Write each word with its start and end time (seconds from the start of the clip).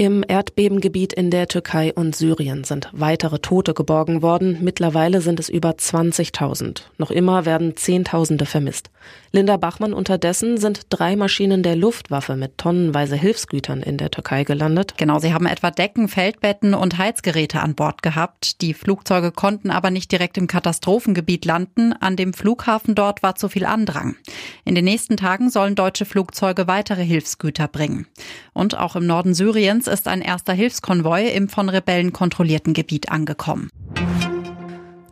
Im 0.00 0.24
Erdbebengebiet 0.26 1.12
in 1.12 1.30
der 1.30 1.46
Türkei 1.46 1.92
und 1.92 2.16
Syrien 2.16 2.64
sind 2.64 2.88
weitere 2.92 3.38
Tote 3.38 3.74
geborgen 3.74 4.22
worden. 4.22 4.56
Mittlerweile 4.62 5.20
sind 5.20 5.38
es 5.38 5.50
über 5.50 5.72
20.000. 5.72 6.84
Noch 6.96 7.10
immer 7.10 7.44
werden 7.44 7.76
Zehntausende 7.76 8.46
vermisst. 8.46 8.88
Linda 9.30 9.58
Bachmann 9.58 9.92
unterdessen 9.92 10.56
sind 10.56 10.86
drei 10.88 11.16
Maschinen 11.16 11.62
der 11.62 11.76
Luftwaffe 11.76 12.36
mit 12.36 12.56
tonnenweise 12.56 13.14
Hilfsgütern 13.14 13.82
in 13.82 13.98
der 13.98 14.10
Türkei 14.10 14.44
gelandet. 14.44 14.94
Genau, 14.96 15.18
sie 15.18 15.34
haben 15.34 15.46
etwa 15.46 15.70
Decken, 15.70 16.08
Feldbetten 16.08 16.72
und 16.72 16.96
Heizgeräte 16.96 17.60
an 17.60 17.74
Bord 17.74 18.02
gehabt. 18.02 18.62
Die 18.62 18.72
Flugzeuge 18.72 19.32
konnten 19.32 19.70
aber 19.70 19.90
nicht 19.90 20.10
direkt 20.10 20.38
im 20.38 20.46
Katastrophengebiet 20.46 21.44
landen. 21.44 21.92
An 21.92 22.16
dem 22.16 22.32
Flughafen 22.32 22.94
dort 22.94 23.22
war 23.22 23.36
zu 23.36 23.50
viel 23.50 23.66
Andrang. 23.66 24.16
In 24.64 24.74
den 24.74 24.86
nächsten 24.86 25.18
Tagen 25.18 25.50
sollen 25.50 25.74
deutsche 25.74 26.06
Flugzeuge 26.06 26.66
weitere 26.66 27.04
Hilfsgüter 27.04 27.68
bringen. 27.68 28.06
Und 28.54 28.78
auch 28.78 28.96
im 28.96 29.06
Norden 29.06 29.34
Syriens 29.34 29.89
ist 29.90 30.08
ein 30.08 30.22
erster 30.22 30.54
Hilfskonvoi 30.54 31.28
im 31.28 31.48
von 31.48 31.68
Rebellen 31.68 32.12
kontrollierten 32.12 32.72
Gebiet 32.72 33.10
angekommen. 33.10 33.68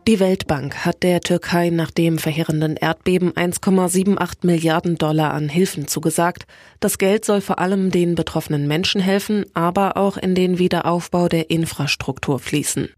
Die 0.09 0.19
Weltbank 0.19 0.85
hat 0.85 1.03
der 1.03 1.21
Türkei 1.21 1.69
nach 1.69 1.91
dem 1.91 2.17
verheerenden 2.17 2.77
Erdbeben 2.77 3.31
1,78 3.33 4.37
Milliarden 4.41 4.97
Dollar 4.97 5.35
an 5.35 5.49
Hilfen 5.49 5.87
zugesagt. 5.87 6.47
Das 6.79 6.97
Geld 6.97 7.25
soll 7.25 7.41
vor 7.41 7.59
allem 7.59 7.91
den 7.91 8.15
betroffenen 8.15 8.67
Menschen 8.67 9.01
helfen, 9.01 9.45
aber 9.53 9.97
auch 9.97 10.17
in 10.17 10.33
den 10.33 10.57
Wiederaufbau 10.57 11.27
der 11.27 11.51
Infrastruktur 11.51 12.39
fließen. 12.39 12.89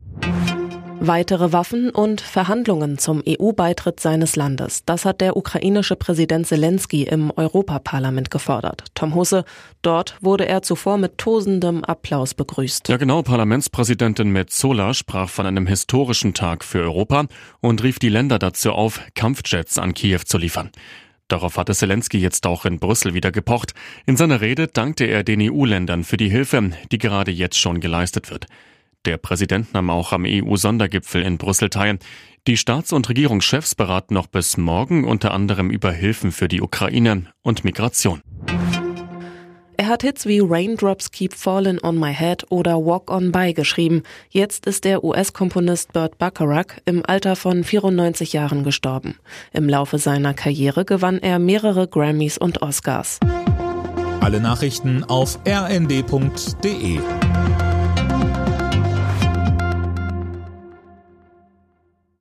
Weitere 1.04 1.52
Waffen 1.52 1.90
und 1.90 2.22
Verhandlungen 2.22 3.00
zum 3.00 3.24
EU-Beitritt 3.28 4.00
seines 4.00 4.36
Landes. 4.36 4.86
Das 4.86 5.04
hat 5.04 5.20
der 5.20 5.36
ukrainische 5.36 5.96
Präsident 5.96 6.46
Zelensky 6.46 7.02
im 7.06 7.32
Europaparlament 7.36 8.30
gefordert. 8.30 8.84
Tom 8.94 9.16
Husse, 9.16 9.44
dort 9.82 10.16
wurde 10.22 10.48
er 10.48 10.62
zuvor 10.62 11.00
mit 11.00 11.18
tosendem 11.18 11.84
Applaus 11.84 12.36
begrüßt. 12.36 12.88
Ja 12.88 12.98
genau, 12.98 13.24
Parlamentspräsidentin 13.24 14.30
Metzola 14.30 14.94
sprach 14.94 15.28
von 15.28 15.48
einem 15.48 15.66
historischen 15.66 16.36
Tag 16.36 16.64
für 16.64 16.84
Europa 16.84 17.26
und 17.62 17.82
rief 17.82 17.98
die 17.98 18.10
Länder 18.10 18.38
dazu 18.38 18.72
auf, 18.72 19.02
Kampfjets 19.16 19.80
an 19.80 19.96
Kiew 19.96 20.20
zu 20.24 20.38
liefern. 20.38 20.70
Darauf 21.28 21.58
hatte 21.58 21.74
Zelensky 21.74 22.20
jetzt 22.20 22.46
auch 22.46 22.64
in 22.64 22.78
Brüssel 22.78 23.16
wieder 23.16 23.32
gepocht. 23.32 23.74
In 24.06 24.18
seiner 24.18 24.40
Rede 24.40 24.68
dankte 24.68 25.06
er 25.06 25.24
den 25.24 25.42
EU-Ländern 25.42 26.04
für 26.04 26.18
die 26.18 26.30
Hilfe, 26.30 26.70
die 26.92 27.00
gerade 27.00 27.32
jetzt 27.32 27.58
schon 27.58 27.80
geleistet 27.80 28.30
wird. 28.30 28.46
Der 29.06 29.18
Präsident 29.18 29.74
nahm 29.74 29.90
auch 29.90 30.14
am 30.14 30.26
EU-Sondergipfel 30.28 31.24
in 31.24 31.40
Brüssel 31.40 31.70
teil. 31.70 31.98
Die 32.46 32.56
Staats- 32.56 32.94
und 32.94 33.10
Regierungschefs 33.10 33.74
beraten 33.74 34.14
noch 34.14 34.28
bis 34.28 34.58
morgen 34.58 35.06
unter 35.06 35.32
anderem 35.32 35.72
über 35.72 35.92
Hilfen 35.92 36.32
für 36.32 36.48
die 36.48 36.62
Ukraine 36.62 37.26
und 37.42 37.64
Migration. 37.64 38.22
Er 39.78 39.88
hat 39.88 40.04
Hits 40.04 40.28
wie 40.28 40.40
Raindrops 40.40 41.10
Keep 41.10 41.34
Falling 41.34 41.80
on 41.82 42.00
My 42.00 42.14
Head 42.14 42.46
oder 42.52 42.78
Walk 42.86 43.10
On 43.10 43.32
By 43.32 43.56
geschrieben. 43.56 44.04
Jetzt 44.30 44.68
ist 44.68 44.86
der 44.86 45.04
US-Komponist 45.04 45.94
Burt 45.94 46.20
Bacharach 46.20 46.78
im 46.86 47.04
Alter 47.04 47.36
von 47.36 47.64
94 47.64 48.34
Jahren 48.34 48.64
gestorben. 48.64 49.16
Im 49.52 49.68
Laufe 49.68 49.98
seiner 49.98 50.36
Karriere 50.36 50.86
gewann 50.86 51.18
er 51.18 51.40
mehrere 51.40 51.88
Grammys 51.88 52.38
und 52.38 52.62
Oscars. 52.62 53.20
Alle 54.20 54.40
Nachrichten 54.40 55.04
auf 55.04 55.40
rnd.de 55.48 57.00